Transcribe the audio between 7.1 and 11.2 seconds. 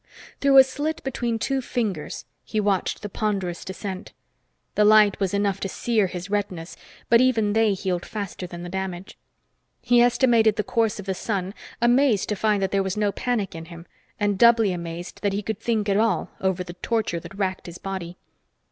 even they healed faster than the damage. He estimated the course of the